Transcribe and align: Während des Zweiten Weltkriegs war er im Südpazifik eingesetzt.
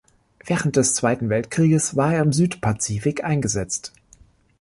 Während 0.43 0.77
des 0.77 0.95
Zweiten 0.95 1.29
Weltkriegs 1.29 1.95
war 1.95 2.15
er 2.15 2.23
im 2.23 2.33
Südpazifik 2.33 3.23
eingesetzt. 3.23 3.93